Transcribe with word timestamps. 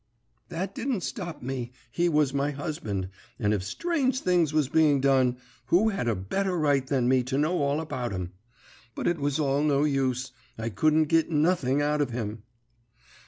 "That 0.49 0.73
didn't 0.73 1.01
stop 1.01 1.43
me; 1.43 1.71
he 1.91 2.09
was 2.09 2.33
my 2.33 2.49
husband, 2.49 3.09
and 3.37 3.53
if 3.53 3.63
strange 3.63 4.19
things 4.21 4.51
was 4.51 4.67
being 4.67 4.99
done, 4.99 5.37
who 5.67 5.89
had 5.89 6.07
a 6.07 6.15
better 6.15 6.57
right 6.57 6.87
than 6.87 7.07
me 7.07 7.21
to 7.25 7.37
know 7.37 7.59
all 7.61 7.79
about 7.79 8.11
'em? 8.11 8.31
But 8.95 9.05
it 9.07 9.19
was 9.19 9.37
all 9.39 9.61
no 9.61 9.83
use; 9.83 10.31
I 10.57 10.69
couldn't 10.69 11.03
git 11.03 11.29
nothing 11.29 11.83
out 11.83 12.01
of 12.01 12.09
him. 12.09 12.41